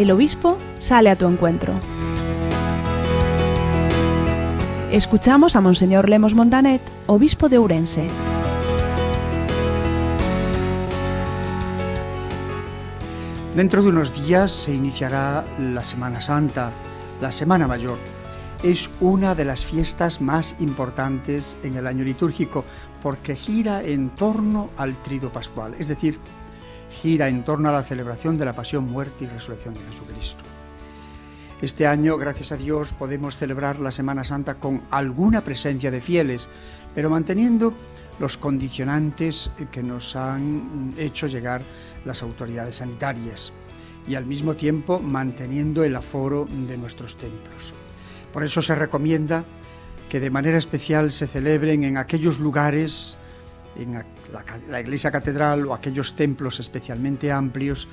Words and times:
el 0.00 0.10
obispo 0.10 0.56
sale 0.78 1.10
a 1.10 1.16
tu 1.16 1.26
encuentro. 1.26 1.74
Escuchamos 4.90 5.56
a 5.56 5.60
Monseñor 5.60 6.08
Lemos 6.08 6.34
Montanet, 6.34 6.80
obispo 7.06 7.50
de 7.50 7.58
Ourense. 7.58 8.06
Dentro 13.54 13.82
de 13.82 13.88
unos 13.90 14.24
días 14.24 14.52
se 14.52 14.72
iniciará 14.72 15.44
la 15.58 15.84
Semana 15.84 16.22
Santa, 16.22 16.70
la 17.20 17.30
Semana 17.30 17.68
Mayor. 17.68 17.98
Es 18.62 18.88
una 19.00 19.34
de 19.34 19.44
las 19.44 19.66
fiestas 19.66 20.22
más 20.22 20.56
importantes 20.60 21.58
en 21.62 21.76
el 21.76 21.86
año 21.86 22.04
litúrgico 22.04 22.64
porque 23.02 23.36
gira 23.36 23.82
en 23.82 24.08
torno 24.10 24.70
al 24.78 24.94
trido 25.02 25.30
pascual, 25.30 25.74
es 25.78 25.88
decir, 25.88 26.18
gira 26.90 27.28
en 27.28 27.44
torno 27.44 27.68
a 27.68 27.72
la 27.72 27.82
celebración 27.82 28.36
de 28.38 28.44
la 28.44 28.52
pasión, 28.52 28.90
muerte 28.90 29.24
y 29.24 29.28
resurrección 29.28 29.74
de 29.74 29.80
Jesucristo. 29.80 30.42
Este 31.62 31.86
año, 31.86 32.16
gracias 32.16 32.52
a 32.52 32.56
Dios, 32.56 32.94
podemos 32.94 33.36
celebrar 33.36 33.78
la 33.80 33.90
Semana 33.90 34.24
Santa 34.24 34.54
con 34.54 34.82
alguna 34.90 35.42
presencia 35.42 35.90
de 35.90 36.00
fieles, 36.00 36.48
pero 36.94 37.10
manteniendo 37.10 37.74
los 38.18 38.36
condicionantes 38.36 39.50
que 39.70 39.82
nos 39.82 40.16
han 40.16 40.94
hecho 40.96 41.26
llegar 41.26 41.62
las 42.04 42.22
autoridades 42.22 42.76
sanitarias 42.76 43.52
y 44.08 44.14
al 44.14 44.26
mismo 44.26 44.54
tiempo 44.54 45.00
manteniendo 45.00 45.84
el 45.84 45.96
aforo 45.96 46.48
de 46.50 46.78
nuestros 46.78 47.16
templos. 47.16 47.74
Por 48.32 48.44
eso 48.44 48.62
se 48.62 48.74
recomienda 48.74 49.44
que 50.08 50.20
de 50.20 50.30
manera 50.30 50.58
especial 50.58 51.12
se 51.12 51.26
celebren 51.26 51.84
en 51.84 51.96
aquellos 51.96 52.40
lugares, 52.40 53.16
en 53.76 53.94
la, 53.94 54.04
la 54.68 54.80
iglesia 54.80 55.10
catedral 55.10 55.66
o 55.66 55.74
aquellos 55.74 56.14
templos 56.14 56.60
especialmente 56.60 57.30
amplios, 57.30 57.88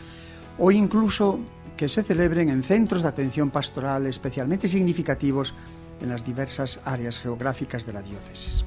o 0.57 0.71
incluso 0.71 1.39
que 1.75 1.87
se 1.87 2.03
celebren 2.03 2.49
en 2.49 2.63
centros 2.63 3.03
de 3.03 3.09
atención 3.09 3.51
pastoral 3.51 4.07
especialmente 4.07 4.67
significativos 4.67 5.53
en 6.01 6.09
las 6.09 6.25
diversas 6.25 6.79
áreas 6.85 7.19
geográficas 7.19 7.85
de 7.85 7.93
la 7.93 8.01
diócesis. 8.01 8.63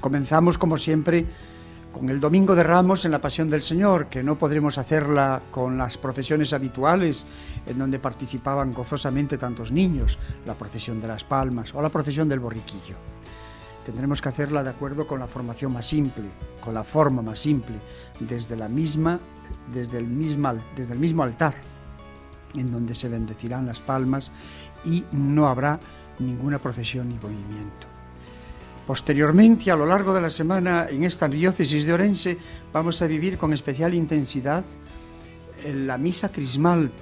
Comenzamos, 0.00 0.58
como 0.58 0.78
siempre, 0.78 1.26
con 1.92 2.08
el 2.10 2.20
Domingo 2.20 2.54
de 2.54 2.62
Ramos 2.62 3.04
en 3.04 3.10
la 3.10 3.20
Pasión 3.20 3.50
del 3.50 3.62
Señor, 3.62 4.06
que 4.06 4.22
no 4.22 4.36
podremos 4.36 4.78
hacerla 4.78 5.42
con 5.50 5.78
las 5.78 5.98
procesiones 5.98 6.52
habituales, 6.52 7.26
en 7.66 7.78
donde 7.78 7.98
participaban 7.98 8.72
gozosamente 8.72 9.38
tantos 9.38 9.72
niños, 9.72 10.18
la 10.46 10.54
procesión 10.54 11.00
de 11.00 11.08
las 11.08 11.24
palmas 11.24 11.74
o 11.74 11.82
la 11.82 11.88
procesión 11.88 12.28
del 12.28 12.40
borriquillo. 12.40 12.96
Tendremos 13.88 14.20
que 14.20 14.28
hacerla 14.28 14.62
de 14.62 14.68
acuerdo 14.68 15.06
con 15.06 15.18
la 15.18 15.26
formación 15.26 15.72
más 15.72 15.86
simple, 15.86 16.24
con 16.60 16.74
la 16.74 16.84
forma 16.84 17.22
más 17.22 17.38
simple, 17.38 17.76
desde 18.20 18.54
la 18.54 18.68
misma, 18.68 19.18
desde 19.72 19.96
el 19.96 20.06
mismo, 20.06 20.52
desde 20.76 20.92
el 20.92 20.98
mismo 20.98 21.22
altar, 21.22 21.54
en 22.54 22.70
donde 22.70 22.94
se 22.94 23.08
bendecirán 23.08 23.64
las 23.64 23.80
palmas 23.80 24.30
y 24.84 25.04
no 25.12 25.48
habrá 25.48 25.80
ninguna 26.18 26.58
procesión 26.58 27.08
ni 27.08 27.14
movimiento. 27.14 27.86
Posteriormente, 28.86 29.70
a 29.70 29.76
lo 29.76 29.86
largo 29.86 30.12
de 30.12 30.20
la 30.20 30.28
semana, 30.28 30.86
en 30.90 31.04
esta 31.04 31.26
diócesis 31.26 31.86
de 31.86 31.94
Orense, 31.94 32.36
vamos 32.70 33.00
a 33.00 33.06
vivir 33.06 33.38
con 33.38 33.54
especial 33.54 33.94
intensidad 33.94 34.66
la 35.64 35.96
misa 35.96 36.30
crismal, 36.30 36.92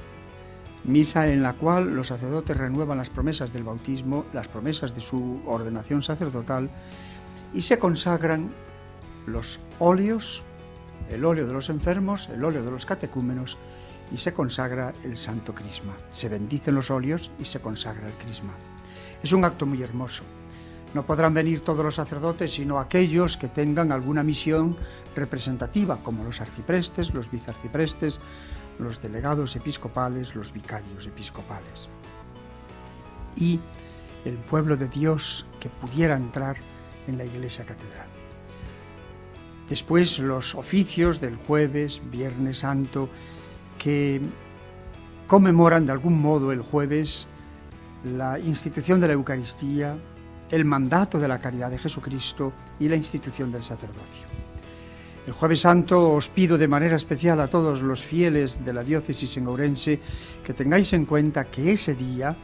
misa 0.86 1.28
en 1.28 1.42
la 1.42 1.54
cual 1.54 1.94
los 1.94 2.08
sacerdotes 2.08 2.56
renuevan 2.56 2.98
las 2.98 3.10
promesas 3.10 3.52
del 3.52 3.64
bautismo, 3.64 4.24
las 4.32 4.48
promesas 4.48 4.94
de 4.94 5.00
su 5.00 5.40
ordenación 5.46 6.02
sacerdotal 6.02 6.70
y 7.52 7.62
se 7.62 7.78
consagran 7.78 8.50
los 9.26 9.58
óleos, 9.78 10.42
el 11.10 11.24
óleo 11.24 11.46
de 11.46 11.52
los 11.52 11.68
enfermos, 11.68 12.28
el 12.28 12.44
óleo 12.44 12.62
de 12.62 12.70
los 12.70 12.86
catecúmenos 12.86 13.58
y 14.12 14.18
se 14.18 14.32
consagra 14.32 14.94
el 15.02 15.16
Santo 15.16 15.54
Crisma. 15.54 15.94
Se 16.10 16.28
bendicen 16.28 16.74
los 16.74 16.90
óleos 16.90 17.30
y 17.38 17.44
se 17.44 17.60
consagra 17.60 18.06
el 18.06 18.14
Crisma. 18.14 18.52
Es 19.22 19.32
un 19.32 19.44
acto 19.44 19.66
muy 19.66 19.82
hermoso. 19.82 20.22
No 20.94 21.04
podrán 21.04 21.34
venir 21.34 21.60
todos 21.60 21.84
los 21.84 21.96
sacerdotes, 21.96 22.54
sino 22.54 22.78
aquellos 22.78 23.36
que 23.36 23.48
tengan 23.48 23.90
alguna 23.90 24.22
misión 24.22 24.76
representativa, 25.14 25.98
como 26.02 26.24
los 26.24 26.40
arciprestes, 26.40 27.12
los 27.12 27.30
vicearciprestes, 27.30 28.20
los 28.78 29.00
delegados 29.00 29.56
episcopales, 29.56 30.34
los 30.34 30.52
vicarios 30.52 31.06
episcopales. 31.06 31.88
Y 33.36 33.60
el 34.24 34.34
pueblo 34.34 34.76
de 34.76 34.88
Dios 34.88 35.46
que 35.60 35.68
pudiera 35.68 36.16
entrar 36.16 36.56
en 37.06 37.18
la 37.18 37.24
iglesia 37.24 37.64
catedral. 37.64 38.08
Después 39.68 40.18
los 40.18 40.54
oficios 40.54 41.20
del 41.20 41.36
jueves, 41.36 42.02
Viernes 42.10 42.58
Santo 42.58 43.08
que 43.78 44.20
conmemoran 45.26 45.86
de 45.86 45.92
algún 45.92 46.20
modo 46.20 46.52
el 46.52 46.62
jueves 46.62 47.26
la 48.04 48.38
institución 48.38 49.00
de 49.00 49.08
la 49.08 49.14
Eucaristía, 49.14 49.96
el 50.50 50.64
mandato 50.64 51.18
de 51.18 51.28
la 51.28 51.40
caridad 51.40 51.70
de 51.70 51.78
Jesucristo 51.78 52.52
y 52.78 52.88
la 52.88 52.96
institución 52.96 53.50
del 53.50 53.64
sacerdocio. 53.64 54.35
El 55.26 55.32
jueves 55.32 55.60
santo 55.60 56.12
os 56.12 56.28
pido 56.28 56.56
de 56.56 56.68
manera 56.68 56.94
especial 56.94 57.40
a 57.40 57.48
todos 57.48 57.82
los 57.82 58.04
fieles 58.04 58.64
de 58.64 58.72
la 58.72 58.84
diócesis 58.84 59.36
en 59.36 59.48
Ourense 59.48 59.98
que 60.44 60.54
tengáis 60.54 60.92
en 60.92 61.04
cuenta 61.04 61.50
que 61.50 61.72
ese 61.72 61.96
día, 61.96 62.36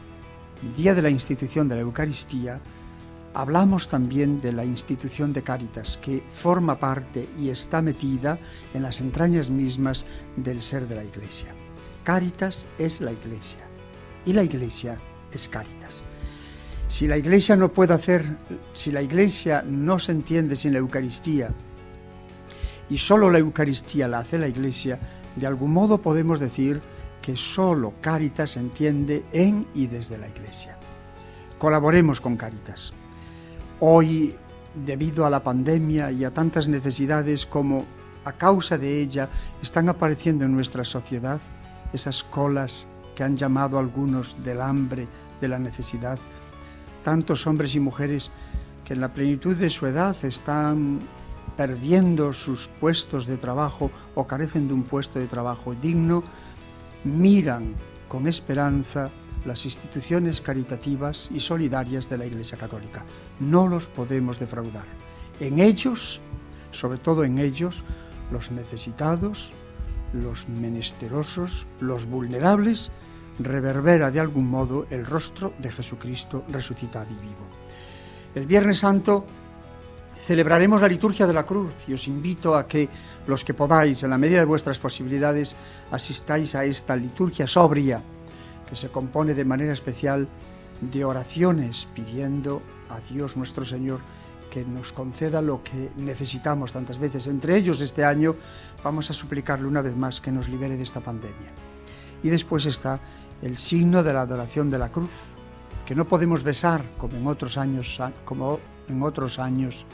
día 0.75 0.93
de 0.93 1.01
la 1.01 1.09
institución 1.09 1.69
de 1.69 1.75
la 1.75 1.81
Eucaristía, 1.81 2.59
hablamos 3.33 3.87
también 3.87 4.41
de 4.41 4.51
la 4.51 4.65
institución 4.65 5.31
de 5.31 5.43
Cáritas, 5.43 5.97
que 5.97 6.23
forma 6.33 6.77
parte 6.77 7.25
y 7.39 7.49
está 7.49 7.81
metida 7.81 8.37
en 8.73 8.83
las 8.83 8.99
entrañas 8.99 9.49
mismas 9.49 10.05
del 10.35 10.61
ser 10.61 10.85
de 10.89 10.95
la 10.95 11.05
Iglesia. 11.05 11.55
Cáritas 12.03 12.65
es 12.77 12.99
la 12.99 13.13
Iglesia 13.13 13.63
y 14.25 14.33
la 14.33 14.43
Iglesia 14.43 14.97
es 15.31 15.47
Cáritas. 15.47 16.03
Si 16.89 17.07
la 17.07 17.15
Iglesia 17.15 17.55
no 17.55 17.71
puede 17.71 17.93
hacer, 17.93 18.25
si 18.73 18.91
la 18.91 19.01
Iglesia 19.01 19.63
no 19.65 19.99
se 19.99 20.11
entiende 20.11 20.57
sin 20.57 20.73
la 20.73 20.79
Eucaristía 20.79 21.49
y 22.89 22.97
solo 22.97 23.29
la 23.29 23.39
Eucaristía 23.39 24.07
la 24.07 24.19
hace 24.19 24.37
la 24.37 24.47
Iglesia, 24.47 24.99
de 25.35 25.47
algún 25.47 25.73
modo 25.73 25.99
podemos 25.99 26.39
decir 26.39 26.81
que 27.21 27.37
solo 27.37 27.93
Cáritas 28.01 28.57
entiende 28.57 29.23
en 29.31 29.65
y 29.73 29.87
desde 29.87 30.17
la 30.17 30.27
Iglesia. 30.27 30.77
Colaboremos 31.57 32.19
con 32.19 32.35
Cáritas. 32.35 32.93
Hoy, 33.79 34.35
debido 34.85 35.25
a 35.25 35.29
la 35.29 35.41
pandemia 35.41 36.11
y 36.11 36.25
a 36.25 36.31
tantas 36.31 36.67
necesidades 36.67 37.45
como 37.45 37.85
a 38.25 38.33
causa 38.33 38.77
de 38.77 39.01
ella 39.01 39.29
están 39.61 39.89
apareciendo 39.89 40.45
en 40.45 40.53
nuestra 40.53 40.83
sociedad, 40.83 41.39
esas 41.93 42.23
colas 42.23 42.87
que 43.15 43.23
han 43.23 43.37
llamado 43.37 43.79
algunos 43.79 44.43
del 44.43 44.61
hambre, 44.61 45.07
de 45.39 45.47
la 45.47 45.59
necesidad, 45.59 46.17
tantos 47.03 47.45
hombres 47.47 47.75
y 47.75 47.79
mujeres 47.79 48.31
que 48.85 48.93
en 48.93 49.01
la 49.01 49.13
plenitud 49.13 49.55
de 49.55 49.69
su 49.69 49.85
edad 49.87 50.15
están 50.23 50.99
perdiendo 51.57 52.33
sus 52.33 52.67
puestos 52.67 53.25
de 53.25 53.37
trabajo 53.37 53.91
o 54.15 54.25
carecen 54.27 54.67
de 54.67 54.73
un 54.73 54.83
puesto 54.83 55.19
de 55.19 55.27
trabajo 55.27 55.73
digno, 55.73 56.23
miran 57.03 57.73
con 58.07 58.27
esperanza 58.27 59.09
las 59.45 59.65
instituciones 59.65 60.41
caritativas 60.41 61.29
y 61.33 61.39
solidarias 61.39 62.09
de 62.09 62.17
la 62.17 62.25
Iglesia 62.25 62.57
Católica. 62.57 63.03
No 63.39 63.67
los 63.67 63.87
podemos 63.87 64.39
defraudar. 64.39 64.85
En 65.39 65.59
ellos, 65.59 66.21
sobre 66.71 66.97
todo 66.97 67.23
en 67.23 67.39
ellos, 67.39 67.83
los 68.31 68.51
necesitados, 68.51 69.51
los 70.13 70.47
menesterosos, 70.47 71.67
los 71.79 72.05
vulnerables, 72.05 72.91
reverbera 73.39 74.11
de 74.11 74.19
algún 74.19 74.47
modo 74.47 74.85
el 74.89 75.05
rostro 75.05 75.53
de 75.57 75.71
Jesucristo 75.71 76.43
resucitado 76.49 77.07
y 77.09 77.15
vivo. 77.15 77.47
El 78.35 78.45
Viernes 78.45 78.79
Santo 78.79 79.25
celebraremos 80.23 80.81
la 80.81 80.87
liturgia 80.87 81.27
de 81.27 81.33
la 81.33 81.43
cruz 81.43 81.73
y 81.85 81.93
os 81.93 82.07
invito 82.07 82.55
a 82.55 82.65
que 82.65 82.87
los 83.27 83.43
que 83.43 83.53
podáis, 83.53 84.03
en 84.03 84.09
la 84.09 84.17
medida 84.17 84.39
de 84.39 84.45
vuestras 84.45 84.79
posibilidades, 84.79 85.55
asistáis 85.91 86.55
a 86.55 86.63
esta 86.63 86.95
liturgia 86.95 87.45
sobria 87.45 88.01
que 88.67 88.75
se 88.75 88.89
compone 88.89 89.33
de 89.33 89.43
manera 89.43 89.73
especial 89.73 90.27
de 90.79 91.03
oraciones 91.03 91.87
pidiendo 91.93 92.61
a 92.89 92.99
Dios 93.11 93.35
nuestro 93.35 93.65
Señor 93.65 93.99
que 94.49 94.63
nos 94.63 94.93
conceda 94.93 95.41
lo 95.41 95.61
que 95.61 95.89
necesitamos 95.97 96.71
tantas 96.71 96.99
veces. 96.99 97.27
Entre 97.27 97.57
ellos 97.57 97.81
este 97.81 98.05
año 98.05 98.35
vamos 98.83 99.09
a 99.09 99.13
suplicarle 99.13 99.67
una 99.67 99.81
vez 99.81 99.95
más 99.95 100.21
que 100.21 100.31
nos 100.31 100.47
libere 100.47 100.77
de 100.77 100.83
esta 100.83 101.01
pandemia. 101.01 101.51
Y 102.23 102.29
después 102.29 102.65
está 102.65 102.99
el 103.41 103.57
signo 103.57 104.03
de 104.03 104.13
la 104.13 104.21
adoración 104.21 104.69
de 104.69 104.79
la 104.79 104.89
cruz, 104.89 105.11
que 105.85 105.95
no 105.95 106.05
podemos 106.05 106.43
besar 106.43 106.81
como 106.97 107.17
en 107.17 107.27
otros 107.27 107.57
años, 107.57 107.99
como 108.23 108.59
en 108.87 109.03
otros 109.03 109.37
años 109.39 109.85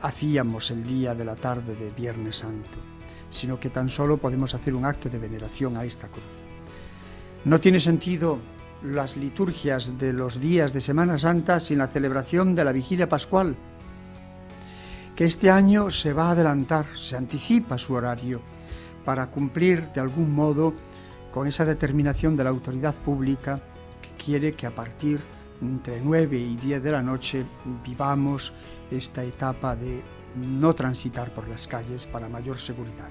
hacíamos 0.00 0.70
el 0.70 0.84
día 0.84 1.14
de 1.14 1.24
la 1.24 1.34
tarde 1.34 1.74
de 1.74 1.90
Viernes 1.90 2.38
Santo, 2.38 2.78
sino 3.30 3.58
que 3.58 3.70
tan 3.70 3.88
solo 3.88 4.18
podemos 4.18 4.54
hacer 4.54 4.74
un 4.74 4.84
acto 4.84 5.08
de 5.08 5.18
veneración 5.18 5.76
a 5.76 5.84
esta 5.84 6.08
cruz. 6.08 6.24
No 7.44 7.60
tiene 7.60 7.80
sentido 7.80 8.38
las 8.82 9.16
liturgias 9.16 9.98
de 9.98 10.12
los 10.12 10.40
días 10.40 10.72
de 10.72 10.80
Semana 10.80 11.18
Santa 11.18 11.60
sin 11.60 11.78
la 11.78 11.88
celebración 11.88 12.54
de 12.54 12.64
la 12.64 12.72
vigilia 12.72 13.08
pascual, 13.08 13.56
que 15.14 15.24
este 15.24 15.50
año 15.50 15.90
se 15.90 16.12
va 16.12 16.28
a 16.28 16.30
adelantar, 16.32 16.86
se 16.96 17.16
anticipa 17.16 17.78
su 17.78 17.94
horario 17.94 18.40
para 19.04 19.26
cumplir 19.26 19.88
de 19.92 20.00
algún 20.00 20.34
modo 20.34 20.74
con 21.32 21.46
esa 21.46 21.64
determinación 21.64 22.36
de 22.36 22.44
la 22.44 22.50
autoridad 22.50 22.94
pública 22.94 23.60
que 24.00 24.24
quiere 24.24 24.54
que 24.54 24.66
a 24.66 24.74
partir 24.74 25.20
entre 25.62 26.00
9 26.00 26.36
y 26.36 26.56
10 26.56 26.82
de 26.82 26.90
la 26.90 27.02
noche 27.02 27.44
vivamos 27.86 28.52
esta 28.90 29.22
etapa 29.22 29.76
de 29.76 30.02
no 30.58 30.74
transitar 30.74 31.32
por 31.32 31.46
las 31.48 31.68
calles 31.68 32.06
para 32.06 32.28
mayor 32.28 32.58
seguridad. 32.58 33.08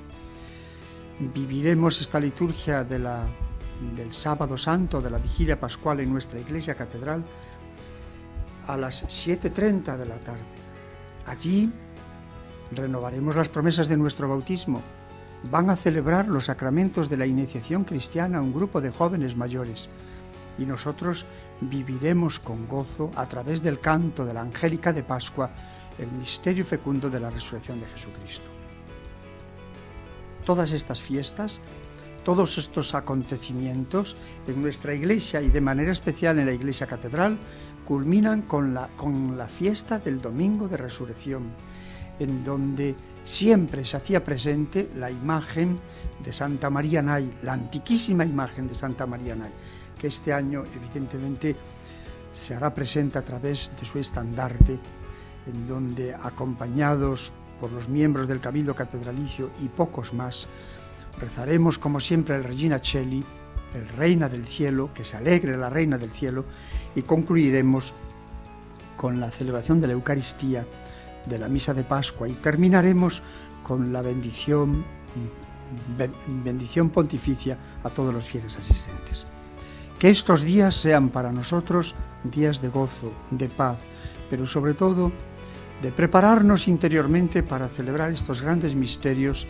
Viviremos 1.19 2.01
esta 2.01 2.19
liturgia 2.19 2.83
del 2.83 4.13
sábado 4.13 4.57
santo, 4.57 4.99
de 4.99 5.09
la 5.09 5.17
vigilia 5.17 5.59
pascual 5.59 6.01
en 6.01 6.11
nuestra 6.11 6.39
iglesia 6.39 6.75
catedral 6.75 7.23
a 8.67 8.75
las 8.77 9.05
7.30 9.05 9.97
de 9.97 10.05
la 10.05 10.17
tarde. 10.17 10.41
Allí 11.27 11.71
renovaremos 12.71 13.35
las 13.35 13.49
promesas 13.49 13.87
de 13.87 13.97
nuestro 13.97 14.27
bautismo. 14.27 14.81
Van 15.49 15.69
a 15.69 15.75
celebrar 15.75 16.27
los 16.27 16.45
sacramentos 16.45 17.09
de 17.09 17.17
la 17.17 17.25
iniciación 17.25 17.83
cristiana 17.83 18.41
un 18.41 18.53
grupo 18.53 18.81
de 18.81 18.91
jóvenes 18.91 19.35
mayores 19.35 19.89
y 20.57 20.65
nosotros 20.65 21.25
viviremos 21.61 22.39
con 22.39 22.67
gozo 22.67 23.11
a 23.15 23.25
través 23.27 23.61
del 23.61 23.79
canto 23.79 24.25
de 24.25 24.33
la 24.33 24.41
Angélica 24.41 24.93
de 24.93 25.03
Pascua 25.03 25.49
el 25.99 26.11
misterio 26.11 26.65
fecundo 26.65 27.09
de 27.09 27.19
la 27.19 27.29
resurrección 27.29 27.79
de 27.79 27.87
Jesucristo. 27.87 28.45
Todas 30.45 30.71
estas 30.71 31.01
fiestas, 31.01 31.61
todos 32.23 32.57
estos 32.57 32.95
acontecimientos 32.95 34.15
en 34.47 34.61
nuestra 34.61 34.93
iglesia 34.93 35.41
y 35.41 35.49
de 35.49 35.61
manera 35.61 35.91
especial 35.91 36.39
en 36.39 36.47
la 36.47 36.53
iglesia 36.53 36.87
catedral 36.87 37.37
culminan 37.85 38.43
con 38.43 38.73
la, 38.73 38.87
con 38.97 39.37
la 39.37 39.47
fiesta 39.47 39.99
del 39.99 40.21
Domingo 40.21 40.67
de 40.67 40.77
Resurrección, 40.77 41.43
en 42.19 42.43
donde 42.43 42.95
siempre 43.25 43.85
se 43.85 43.97
hacía 43.97 44.23
presente 44.23 44.89
la 44.95 45.11
imagen 45.11 45.79
de 46.23 46.33
Santa 46.33 46.69
María 46.69 47.01
Nay, 47.01 47.29
la 47.43 47.53
antiquísima 47.53 48.25
imagen 48.25 48.67
de 48.67 48.75
Santa 48.75 49.05
María 49.05 49.35
Nay, 49.35 49.51
que 50.01 50.07
este 50.07 50.33
año 50.33 50.63
evidentemente 50.75 51.55
se 52.33 52.55
hará 52.55 52.73
presente 52.73 53.19
a 53.19 53.21
través 53.21 53.71
de 53.79 53.85
su 53.85 53.99
estandarte, 53.99 54.79
en 55.45 55.67
donde 55.67 56.15
acompañados 56.15 57.31
por 57.59 57.71
los 57.71 57.87
miembros 57.87 58.27
del 58.27 58.39
Cabildo 58.39 58.73
Catedralicio 58.73 59.51
y 59.63 59.67
pocos 59.67 60.11
más, 60.11 60.47
rezaremos 61.19 61.77
como 61.77 61.99
siempre 61.99 62.35
el 62.35 62.43
Regina 62.43 62.81
Cheli, 62.81 63.23
el 63.75 63.87
Reina 63.89 64.27
del 64.27 64.47
Cielo, 64.47 64.89
que 64.91 65.03
se 65.03 65.17
alegre 65.17 65.55
la 65.55 65.69
Reina 65.69 65.99
del 65.99 66.09
Cielo, 66.09 66.45
y 66.95 67.03
concluiremos 67.03 67.93
con 68.97 69.19
la 69.19 69.29
celebración 69.29 69.79
de 69.79 69.87
la 69.87 69.93
Eucaristía, 69.93 70.65
de 71.27 71.37
la 71.37 71.47
Misa 71.47 71.75
de 71.75 71.83
Pascua 71.83 72.27
y 72.27 72.33
terminaremos 72.33 73.21
con 73.61 73.93
la 73.93 74.01
bendición, 74.01 74.83
bendición 76.43 76.89
pontificia 76.89 77.55
a 77.83 77.89
todos 77.91 78.11
los 78.11 78.25
fieles 78.25 78.57
asistentes. 78.57 79.27
Que 80.01 80.09
estos 80.09 80.41
días 80.41 80.75
sean 80.75 81.09
para 81.09 81.31
nosotros 81.31 81.93
días 82.23 82.59
de 82.59 82.69
gozo, 82.69 83.13
de 83.29 83.47
paz, 83.47 83.77
pero 84.31 84.47
sobre 84.47 84.73
todo 84.73 85.11
de 85.79 85.91
prepararnos 85.91 86.67
interiormente 86.67 87.43
para 87.43 87.67
celebrar 87.67 88.11
estos 88.11 88.41
grandes 88.41 88.73
misterios 88.73 89.45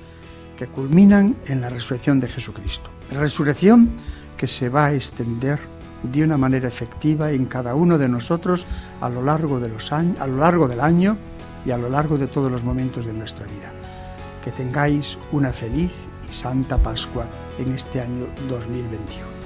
que 0.57 0.67
culminan 0.67 1.37
en 1.45 1.61
la 1.61 1.69
resurrección 1.69 2.19
de 2.19 2.27
Jesucristo. 2.27 2.89
Resurrección 3.11 3.91
que 4.35 4.47
se 4.47 4.67
va 4.67 4.87
a 4.87 4.93
extender 4.93 5.57
de 6.03 6.21
una 6.21 6.35
manera 6.35 6.67
efectiva 6.67 7.31
en 7.31 7.45
cada 7.45 7.73
uno 7.73 7.97
de 7.97 8.09
nosotros 8.09 8.65
a 8.99 9.07
lo 9.07 9.23
largo, 9.23 9.61
de 9.61 9.69
los 9.69 9.89
a 9.93 10.03
lo 10.27 10.35
largo 10.35 10.67
del 10.67 10.81
año 10.81 11.15
y 11.65 11.71
a 11.71 11.77
lo 11.77 11.87
largo 11.87 12.17
de 12.17 12.27
todos 12.27 12.51
los 12.51 12.65
momentos 12.65 13.05
de 13.05 13.13
nuestra 13.13 13.45
vida. 13.45 13.71
Que 14.43 14.51
tengáis 14.51 15.17
una 15.31 15.53
feliz 15.53 15.93
y 16.29 16.33
santa 16.33 16.77
Pascua 16.77 17.25
en 17.57 17.71
este 17.71 18.01
año 18.01 18.25
2021. 18.49 19.40